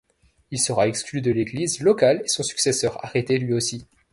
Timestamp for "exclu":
0.87-1.21